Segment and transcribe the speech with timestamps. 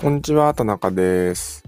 [0.00, 1.62] こんにちは、田中です。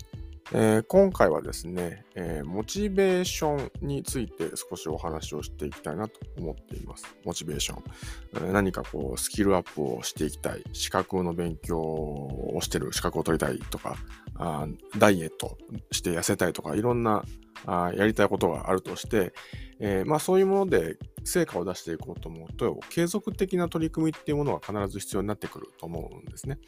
[0.52, 7.14] えー、今回はですね、えー、モチベーションについて少しお話をしていきたいなと思っています。
[7.26, 7.84] モチベーション。
[8.36, 13.96] えー、何かこう、スキルアップをしていきたい、資格の勉強をしてる、資格を取りたいとか、
[14.36, 15.58] あダイエット
[15.90, 17.26] して痩せたいとか、いろんな
[17.66, 19.34] あやりたいことがあるとして、
[19.84, 26.58] えー、まあそういうもので成果を出していこうと思うと、継続的な取り組みっていうものが必ず必要になってくると思うんですね。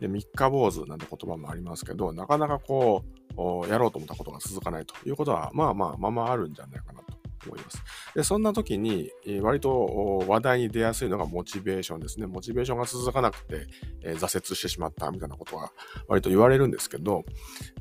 [0.00, 3.04] で、三日坊主なんて言葉もありますけど、なかなかこ
[3.36, 7.82] う、やろうと思ったことが続かないということは、まあまあ、まあまああるんじゃないかなと思います。
[8.14, 9.10] で、そんな時に、
[9.40, 12.26] 割と話題に出やすいのがモチベーションですね。
[12.26, 13.66] モチベーションが続かなくて、
[14.02, 15.70] えー、挫折してしまったみたいなことが
[16.08, 17.24] 割と言われるんですけど、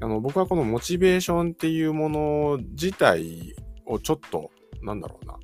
[0.01, 4.51] あの僕はこのモチベーションっていうもの自体をちょっと、
[4.83, 5.37] なんだろうな、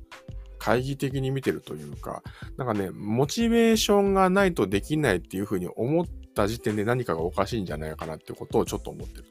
[0.58, 2.22] 懐疑的に見てるというか、
[2.56, 9.24] なんかね、モチベーションがないとできないっていうふうに思った時点で何かがおかしいんじゃないかなってことをちょっと思ってる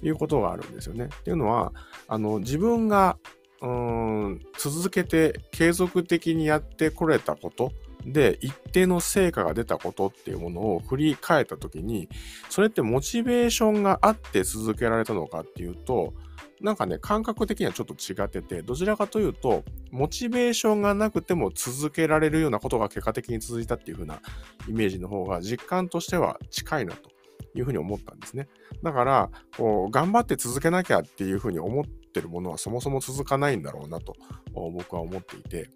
[0.00, 1.04] ということがあるんですよね。
[1.04, 1.72] っていうのは、
[2.08, 3.16] あの、自分が、
[3.60, 7.72] うん、続けて継続的にやってこれたこと
[8.04, 12.08] で一定の成果が出たことっていうものを振り返った時に、
[12.50, 16.14] それってモチベーションがあって続けられたのかっていうと、
[16.60, 24.20] なんかね、感覚的にはちょっと違ってて、どちらかというと、モチベーションがなくても続けられるようなことが結果的に続いたっていう風な
[24.68, 27.10] イメージの方が実感としては近いなと
[27.54, 28.48] いうふうに思ったんですね。
[28.82, 34.16] だから、こう頑張って続けなきゃっていうふうに思ってるものはそもそも続かないんだろうなと
[34.52, 35.70] 僕は思っていて、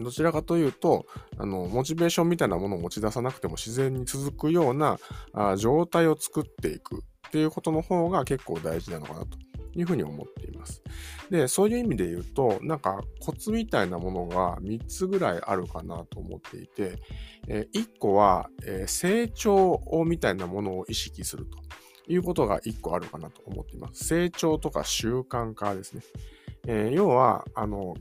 [0.00, 1.06] どちらかというと、
[1.38, 4.98] あの、モチベーションみたいなものを持ち出さなくても自然に続くような
[5.32, 9.38] あ状態を作っていくっていうことの方が結構大事なのかなと
[9.74, 10.82] いうふうに思っています。
[11.30, 16.98] で、そういう意味で言うと、なんかコツみたいなものが3つぐらいあるかなと思っていて、
[17.48, 21.58] えー、1個は、えー、成長をみたいなものを意識すると
[22.06, 24.04] いうことが1個あるかなと思っています。
[24.04, 26.02] 成長とか習慣化ですね。
[26.66, 27.94] えー、要は、あの、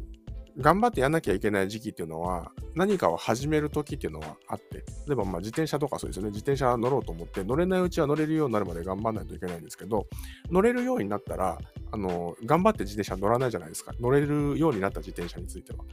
[0.58, 10.08] 頑張ってやんなきゃいけない時期っていうのは、何かを始める時っていうのはあって、例えばま自転車とかそうですよね、自転車乗ろうと思って、乗れないうちは乗れるようになるまで頑張らないといけないんですけど、
[10.50, 11.58] 乗れるようになったら、
[11.92, 13.94] あの、頑張って自転車乗らないじゃないですか。
[14.00, 15.84] 乗れるようになった自転車については。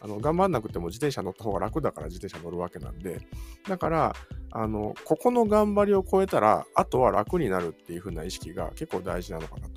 [0.00, 3.20] あの、頑張んなくても自転車乗った方が楽だから自転車乗るわけなんで、
[3.68, 4.14] だから、
[4.52, 9.68] あの、ここの頑張りを超えたら、あとは楽になるっていう風な意識が結構大事なのかな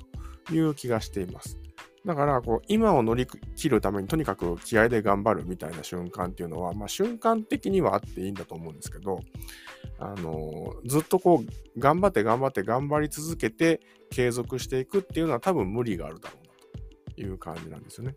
[0.46, 1.58] という気がしています。
[2.04, 9.20] だから、こう、今を乗り切るためにとにかく気合で頑張るみたいな瞬間っていうのは、まあ、瞬間的にはあっていいんだと思うんですけど、
[9.98, 13.80] あの、ずっとこう、頑張って頑張って頑張り続けて
[14.10, 18.16] 継続していくっていうのは多分無理があるだろうなという感じなんですよね。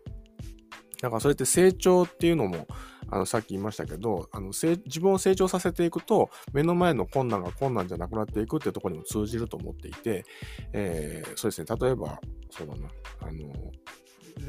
[1.00, 2.66] だからそれって成長っていうのも、
[3.08, 10.24] あのさっき言いましたけどあの自分を成長させていくと目の前の困難が困難じゃなくなっていくっていうところにも通じると思っていて、
[10.72, 12.88] えー、そうですね例えばそうだな
[13.20, 13.52] あの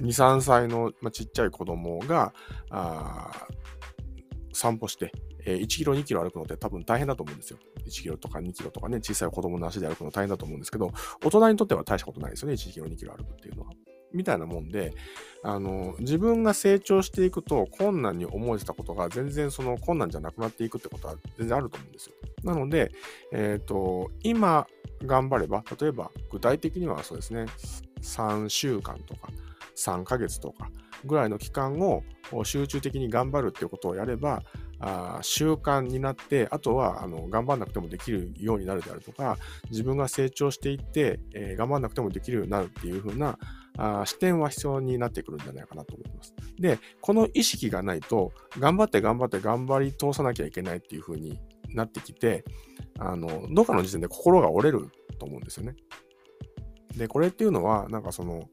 [0.02, 2.34] 23歳の、まあ、ちっちゃい子供が
[2.70, 3.48] あ
[4.58, 5.12] 散歩して、
[5.46, 7.60] えー、1キロ2キロ歩くのって多分大変だと思うんですよ。
[7.86, 10.92] 1キロとか2キロとかね、小さい子供の足で歩くの大変だと思うんですけど、
[11.24, 13.70] 大人にとっては大したことないですよね、1キロ2キロ歩くっていうのは。
[14.14, 14.94] みたいなもんで、
[15.44, 22.16] あの、自分が成長していくと困難に思えてたことが全然その困難じゃなくなっていくってことは全然あると思うんですよ。
[22.44, 22.92] なので、
[23.32, 24.68] えっ、ー、と、今
[25.06, 27.46] 頑張れば、例えば具体的にはそうですね、
[28.02, 29.30] 3週間とか
[29.76, 30.70] 3ヶ月とか
[31.06, 32.04] ぐらいの期間を
[32.44, 34.42] 集中的に頑張るっていうことをやれば、
[34.80, 39.38] あ習慣になって、あとはあの頑張んなくてもできるようになるであるとか、
[39.70, 43.38] 自分が成長していって、えー、頑張んなくてもできるようになるっていう風な
[43.78, 46.34] あ視点は必要になってくるんじゃないかなと思います。
[46.60, 51.40] で、この意識がないと、頑張って頑張って頑張り通さなきゃいけないっていう風に
[51.74, 52.44] なってきて、
[53.00, 54.90] あの、どっかの時点で心が折れる
[55.20, 55.76] と思うんですよね。
[56.98, 58.50] で、これっていうのは、なんかその、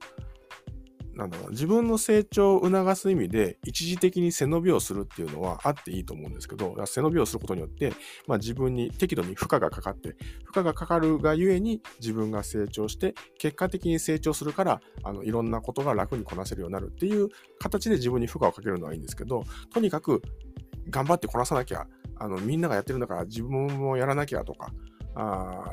[1.16, 7.92] なんだろう、自分の成長を促す意味で、一時的に背伸びをするっていうのはあっていいと思うんですけど、背伸びをすることによって、
[8.26, 17.28] まあ、自分に適度に負荷がかかって、負荷がかかるがゆえに自分が成長して、結果的に成長するから、あのいろんなことが楽にこなせるようになるっていう
[17.58, 20.22] 形で自分に負荷をかけるのはいいんですけど、とにかく
[20.90, 21.86] 頑張ってこなさなきゃ、
[22.16, 24.72] あのみんながやってるんだから自分もやらなきゃとか、
[25.16, 25.64] あ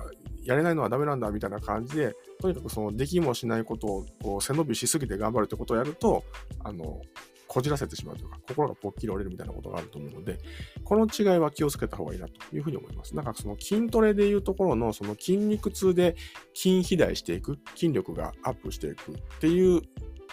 [0.43, 6.23] やれないのはダメなんだみたいな感じで、とにかくそのできもしないことをこう背伸びしすぎて頑張るってことをやると、
[6.63, 7.01] あの、
[7.47, 10.37] こじらせてしまうというか、心がぽっきり折れるみたいなことがあると思うので、
[10.85, 13.13] この違いは気をつけた方がいいなというふうに思います。
[13.13, 16.15] なんかその筋トレでいうところのその筋肉痛で
[16.53, 19.81] 筋肥大していく、筋力がアップしていくっていう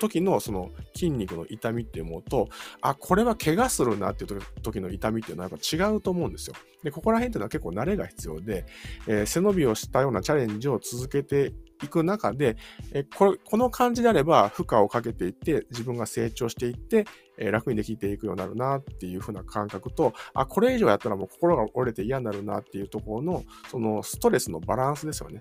[0.00, 2.48] 時のその筋肉の痛みっていうものと、
[2.80, 6.54] あ、これは怪我するなっていう時の痛みっていうのはやっぱ違うと思うんですよ。
[6.82, 8.66] で、ここら辺っていうのは結構慣れが必要で、
[9.06, 11.52] えー、背伸びをしたようなチャレンジを続けて
[11.82, 12.56] いく中で、
[12.92, 17.06] えこれこの感じであれば負荷をかけていって自分が成長していって、
[17.36, 25.40] え楽にできていくようになるなっていう風な感覚とあこれ以上やったらもう心が折れて嫌になるなっていうところのそのストレスのバランスですよね。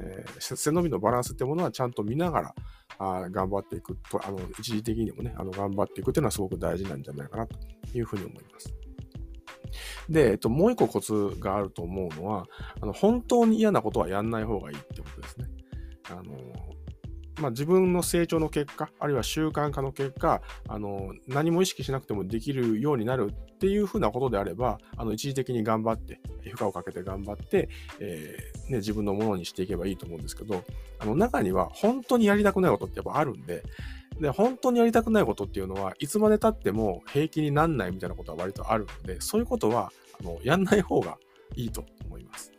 [0.00, 2.54] えー、背伸びのバランスってものはちゃんと見ながら
[2.98, 7.56] あ頑張っていくとあの一時的にもねあの頑張っていくっていうのはすごく大事なんじゃないかなと
[7.94, 8.74] いうふうに思います。
[10.08, 12.46] で、えっと、もう一個コツがあると思うのは、
[12.80, 15.46] あの本当に嫌なことはやんない方がいいってことですね。
[16.10, 16.22] あの
[17.40, 27.68] まあ、自分の成長の結果、あるいは習慣化の結果、あの何も意識しなくてもできるようになるっていうふうなことであれば、あの一時的に頑張って、負荷をかけて頑張って、
[27.98, 30.62] えー、ね、自分のものにしていけばいいと思うんですけど、
[31.00, 33.64] あの中には本当にやりたくないことってやっぱあるんで、
[34.20, 41.18] で、本当にやりたくないことっていうのは、いつまで経っても平気になんないみたいなことは割とあるので、そういうことは、あのやんない方が
[41.56, 42.52] いいと思います。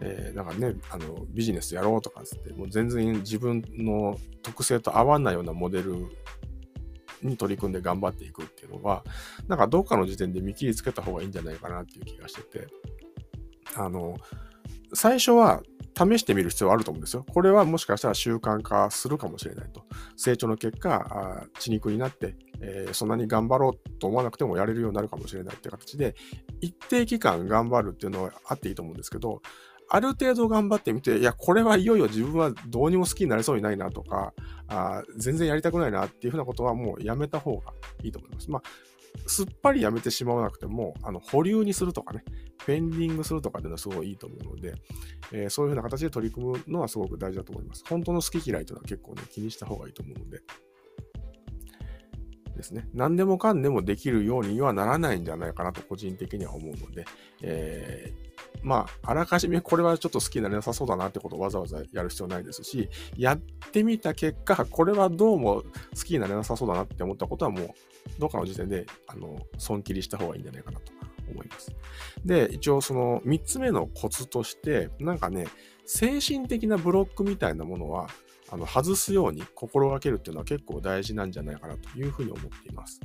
[0.00, 6.06] えー、なんかね、あの、ビジネスやろうとかつって、もう全然自分の特性と合わないようなモデル
[7.24, 9.04] に取り組んで頑張っていくっていうのは、
[9.48, 12.66] なんかどっかの時点で見切りつけた方がいいんじゃないかなっていう気がしてて、
[13.76, 14.16] あの、
[14.92, 15.62] 最初は
[15.96, 17.24] 試してみる必要はあると思うんですよ。
[17.28, 19.84] これはもしかしたら習慣化するかもしれないと。
[20.16, 26.14] 成長の結果、血肉になって、えー、そんなに頑張ろうと思わなくてもやれるようになるかもしれないって形で、
[26.60, 29.40] 一定期間頑張るっていうのはあっていいと思うんですけど、
[29.88, 34.32] ある程度頑張ってみて、いや、これはいよいよ自分はどうにも好きになれそうにないなとか、
[34.68, 37.72] あ全然やりたくないなっていうふうなことはもうやめた方が
[38.02, 38.50] いいと思います。
[38.50, 38.62] まあ、
[39.26, 42.24] すっぱりやめてしまわなくても、あの保留にするとかね、
[42.66, 44.74] ペンディングするとかっていうのはすごいいいと思うので、
[45.32, 47.84] えー、そういうふうな形で取り組むのはすごく大事だと思います。
[47.88, 50.40] 本当の好き嫌いというのは結構ね、気にした方がいいと思うので。
[52.56, 52.88] ですね。
[52.94, 57.04] 何でもかんでもできるようにはならないんじゃないかなと個人的には思うので、
[57.42, 58.33] えー、
[58.64, 63.38] まあ、あらかじめこれはちょっと好きになれなさそうだなってことをわざわざやる必要ないですし、やっ
[63.70, 65.62] てみた結果、これはどうも
[65.94, 67.68] 好きになれなさそうだなって思ったことはもう、
[68.18, 70.92] どっかの時点で、あの、損切りした方がいいんじゃないかなと
[71.30, 71.70] 思います。
[72.24, 75.46] で、一応その3つ目のコツとして、なんかね、
[75.84, 78.08] 精神的なブロックみたいなものは、
[78.50, 83.00] あの外すように心がけるっていうのは結構大事なんじゃないかなというふうに思っています。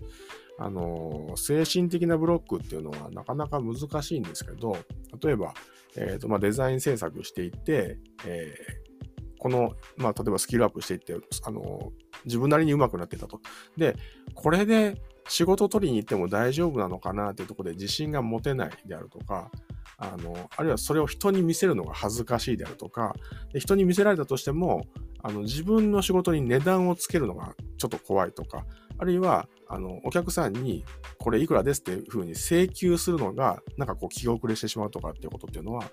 [0.61, 4.77] あの、精神的なブロックっていうのはなかなか難しいんですけど、
[5.23, 5.53] 例えば、
[5.95, 11.93] えーとまあ、デザイン制作していって、えー、この、まあ、例えばスキルアップしていって、あの、
[12.25, 13.39] 自分なりに上手くなってたと。
[13.77, 13.95] で、
[14.35, 19.49] これで仕事取りに行っても大丈夫なのかなっていうところで自信が持てないであるとか、
[19.97, 23.15] あの、あるいはそれを人に見せるのが恥ずかしいであるとか、
[23.53, 24.87] で人に見せられたとしても、
[25.21, 28.65] あの、自分の仕事に値段をつけるのがちょっと怖いとか、
[28.97, 30.83] あるいは、あの、お客さんに、
[31.19, 35.83] これいくらですっていうふうに請求するのが、なんかこう気遅れしてしまうとかっていうことっていうのは、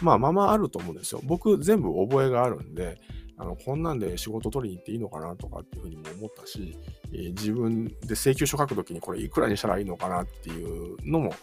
[0.00, 1.20] まあまあまああると思うんですよ。
[1.22, 2.98] 僕全部覚えがあるんで、
[3.36, 6.78] あの、こんなんで仕事取りに行っていいのかなとかっていうふうにも思ったし、
[7.12, 11.34] えー、自分で請求書書くときにこれいくらにしたらいいのかなっていうのも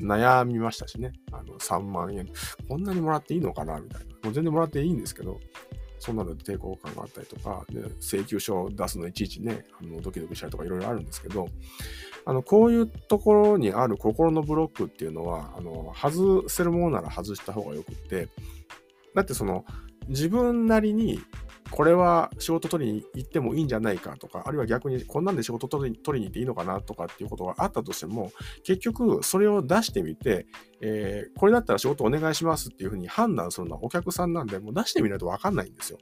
[0.00, 1.12] 悩みましたしね。
[1.32, 2.26] あの、3万円。
[2.66, 4.14] こんなにもらっていいのかなみたいな。
[4.22, 5.38] もう全然もらっていいんですけど、
[6.04, 11.48] そんなので抵抗感があったりとか、で請求書を出すのいちいちね、あのドキドキしたりとかいろいろあるんですけど、
[12.26, 18.28] あの、こういうところにある心のブロックっていうのは、あの、外せるものなら外した方がよくって、
[19.14, 19.64] だってその、
[20.08, 21.20] 自分なりに
[21.74, 28.30] これは仕事取りに行ってもいいんじゃないかとか、あるいは逆にこんなんで仕事取り取りに行っていいのかなとかっていうことがあったとしても、
[28.62, 30.46] 結局それを出してみて、
[30.80, 35.98] えー、これだったら仕事お願いしますっていうふうに判断するのはお客さんなんで、もう出してみないとわかんないんですよ。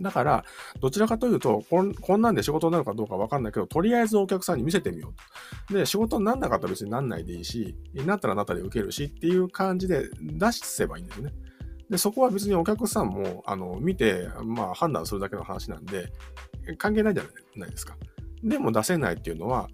[0.00, 0.44] だから、
[0.80, 5.12] どちらかというとこん、こんなんで仕事になるかどうかわかんないけど、とりあえずお客さんに見せてみよ
[5.68, 5.78] うと。
[5.78, 11.30] で、仕事になんなかったら別になんないでいいし、なったらなったで受けるしっていう感じで出せばいいんですね。
[11.92, 16.10] で、そこは別にお客さんも、あの、見て、まあ、判断するだけの話なんで、
[16.78, 17.98] 関係ないじゃないですか。
[18.42, 19.68] でも出せないっていうのは、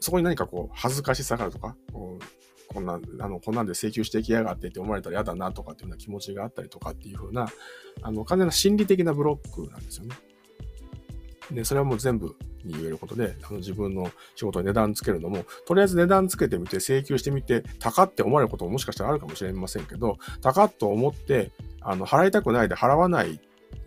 [0.00, 7.46] そこに何かこう、恥ずかしさがあるとか、こんな、あの、こんなんで請求してきやがってって思われたら嫌だなとかっていうような気持ちがあったりとかっていうふうな、
[8.00, 10.16] あの、完全な心理的なブロックなんですよね。
[11.50, 12.34] で、それはもう全部
[12.68, 23.40] に言えることで、あの自分の仕事に値段つけるのも、とりあえず値段つけてみて請求してみて、高って思われることももしかしたらあるかもしれませんけど、高っと思って、あの、払いたくないで払わない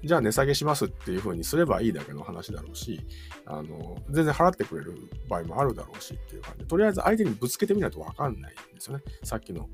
[0.03, 3.01] じゃあ値下げしますっていう風にすればいいだけの話だろうし、
[3.45, 4.95] あの、全然払ってくれる
[5.29, 9.03] 場合もあるだろうしっていう感じで、とりあえず相手にぶつけてみないとわかんないんですよね。
[9.23, 9.69] さっきの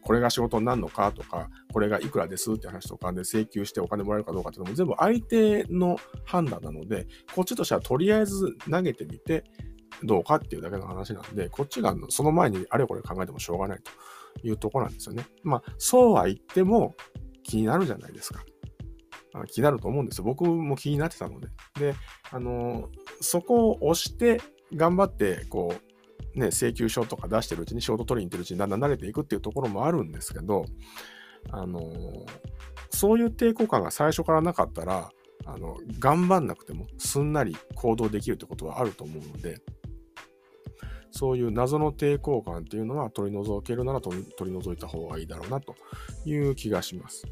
[0.00, 9.44] これが仕事になるのかとか、これがいくらですって話とかで請求してお金もらえるかどうかっていうのも全部相手の判断なので、こっちとしてはとりあえず投げてみて、
[10.02, 15.26] どうかっていうだけの話なんで、こっちがその前にあれこれ考えてもしょうがないというところなんですよね。
[15.42, 16.94] まあ、そうは言っても
[17.44, 18.44] 気になるじゃないですか。
[19.48, 20.24] 気になると思うんですよ。
[20.24, 21.48] 僕も気になってたので。
[21.78, 21.94] で、
[22.30, 22.90] あの、
[23.20, 24.40] そこを押して
[24.74, 25.91] 頑張って、こう、
[26.34, 30.64] ね、請求書とか出してるうちに仕事取りに行ってるうちにだんだん慣れていくっていうところもあるんですけど、
[31.50, 31.80] あの、
[32.90, 35.10] そういう抵抗感が最初からなかったら、
[35.44, 39.60] あの、頑張んなくてもすんなり行動できるってことはあると思うので、
[41.12, 45.76] そういう謎の抵抗感っていうのは取り除けるなら取り除いた方がいいだろうなと
[46.24, 47.24] いう気がします。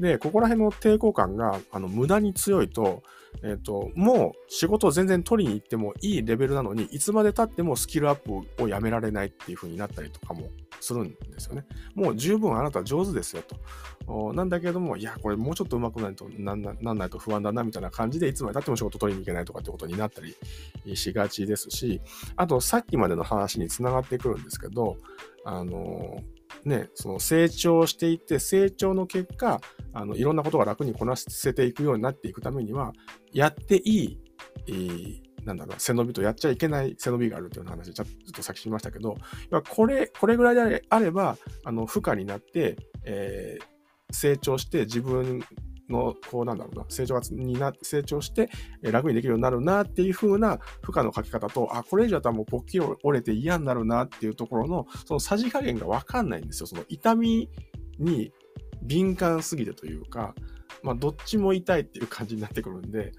[0.00, 3.02] で、ここら辺の抵抗感があの無駄に強いと、
[3.42, 10.48] えっ、ー、と、もう仕事を全然取りに行ってもいいレベルなのに、いつまでたってもスキルアップをやめられないっていう風になったりとかも
[10.80, 11.66] するんですよね。
[11.94, 14.32] もう十分あなた上手ですよと。
[14.32, 22.00] なんだけども、いや、これもうちょっと上手くないとなんなんないと不安だなみたいな感じで、いつまで経っても仕事取りに行けないとかってことになったりしがちですし、
[22.36, 24.96] あとさっきまでの話につながってくるんですけど、
[25.44, 26.22] あの
[26.64, 29.60] ね、その成長していって、成長の結果、
[29.92, 32.92] あのいろんなことが楽にこなせていくようになっていくためには、
[33.32, 34.18] やっていい、
[34.66, 39.16] えー、なんだろう、背伸びとやっちゃいけない背伸びがあるという話、ちょっと先しましたけど、
[39.70, 43.58] これ、これぐらいであれば、あの、負荷になって、え、
[44.10, 45.42] 成長して自分
[45.88, 48.50] の、こうなんだろうな、成長がにな、成長して、
[48.82, 56.66] 楽にできるようになるなっていう風な負荷のかけ方と、あ、これ以上だったらもうポッキリ折れて嫌になるなっていうところの、そのさじ加減がわかんないんですよ。
[56.66, 57.48] その痛み
[57.98, 58.32] に
[58.82, 60.34] 敏感すぎてというか、
[60.82, 63.12] ま、どっちも痛いっていう感じになってくるんで、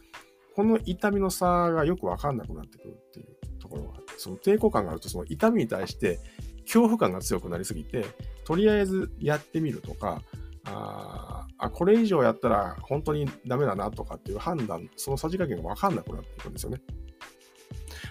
[0.59, 6.19] この痛みの差がよくわかんなくなってくるっていうところがあって、その抵抗感があると、その痛みに対して
[6.63, 8.03] 恐怖感が強くなりすぎて、
[8.43, 10.21] とりあえずやってみるとか、
[10.65, 16.81] ああ、これ以上やったら本当にダメだなとかっていう判断、そのさじ加減がわかんなくなっていくんですよね。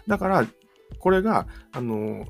[0.07, 0.47] だから、
[1.01, 2.25] これが、あの、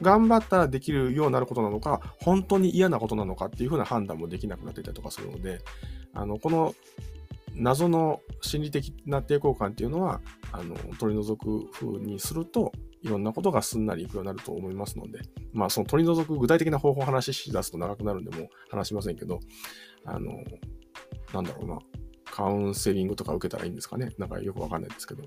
[0.00, 5.58] 頑張ったらできるようになることなのか、本当に嫌なことなのかっていうふうな判断もできなくなっていたりとかするので、
[6.12, 6.72] あの、この
[7.54, 10.20] 謎の心理的な抵抗感っていうのは、
[10.52, 15.20] あの、取り除く風にすると、いろんなことがすんなりいくようになると思いますので、
[15.52, 19.40] まあ、その取り除く具体的な方法を話し出すと長くなるんで、もう話しませんけど、
[20.04, 20.32] あの、
[21.32, 21.78] なんだろうな、
[22.24, 24.14] カウンセリングとか受けたらいいんですかね。
[24.18, 25.22] なんかよくわかんないですけど。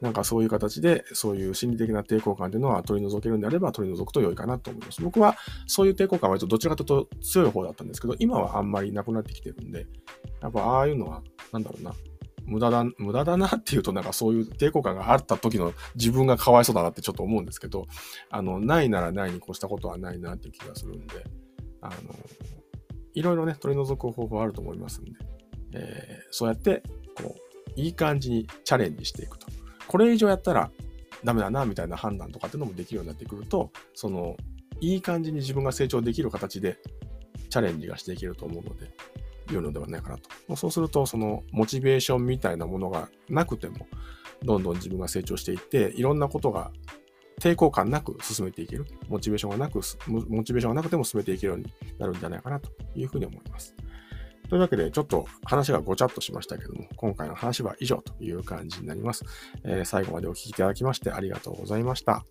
[0.00, 5.02] なんかそういう形で、そういう心理的な抵抗感というのは取り除けるんであれば取り除くと良いかなと思います。
[5.02, 5.36] 僕は
[5.66, 9.86] そういう抵抗感は割とどちらかというと強い方だったんですけど、今はあんまりなくなってきてるんで、
[10.40, 11.92] やっぱああいうのは、なんだろうな、
[12.44, 17.86] 無駄だ、無駄だなっていうとなんかそういう抵抗感があった時の自分がかわいそうだなってちょっと思うんですけど、
[18.30, 21.24] あの、ないならないに越したことはないなっていう気がするんで、
[21.80, 21.94] あの、
[23.14, 25.12] いろいろね、取り除く方法あると思いますんで、
[25.72, 26.82] えー、そうやって、
[27.16, 29.46] こう、いい感じにチャレンジしていくと。
[29.88, 30.70] これ以上やったら
[31.24, 34.36] ダメだな、みたいな判断とかっていうのもできるようになってくると、その、
[34.80, 36.78] いい感じに自分が成長できる形で
[37.50, 38.90] チャレンジがしていけると思うので、
[39.50, 40.56] 良いのではないかなと。
[40.56, 43.88] そうすると、そのモチベーションみたいなものがなくても、
[44.44, 46.70] どんどん自分が成長していって、いろんなことが
[47.40, 48.86] 抵抗感なく進めていける。
[49.08, 49.80] モチベーションがなく、
[50.28, 53.74] モチベーションがなくても進めていけるようになるんじゃないかなというふうに思います。
[54.48, 59.24] というわけで、ちょっと話がごちゃっとしましたけども、今回の話は以上という感じになります。
[59.64, 62.24] えー、最後までお聴きいただきましてありがとうございました。